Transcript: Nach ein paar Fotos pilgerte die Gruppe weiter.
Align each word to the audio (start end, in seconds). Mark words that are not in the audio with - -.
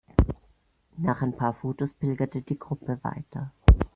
Nach 0.97 1.21
ein 1.21 1.37
paar 1.37 1.53
Fotos 1.53 1.93
pilgerte 1.93 2.41
die 2.41 2.57
Gruppe 2.57 2.97
weiter. 3.03 3.51